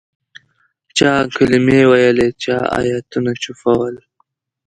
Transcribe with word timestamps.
چا 0.97 1.11
کلمې 1.35 1.81
ویلې 1.89 2.27
چا 2.43 2.57
آیتونه 2.79 3.31
چوفول. 3.43 3.95